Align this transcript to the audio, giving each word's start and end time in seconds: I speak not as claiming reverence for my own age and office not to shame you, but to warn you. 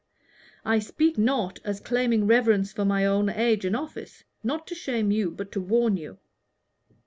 I 0.65 0.79
speak 0.79 1.19
not 1.19 1.59
as 1.63 1.79
claiming 1.79 2.25
reverence 2.25 2.73
for 2.73 2.83
my 2.85 3.05
own 3.05 3.29
age 3.29 3.65
and 3.65 3.75
office 3.75 4.23
not 4.43 4.65
to 4.65 4.73
shame 4.73 5.11
you, 5.11 5.29
but 5.29 5.51
to 5.51 5.61
warn 5.61 5.95
you. 5.95 6.17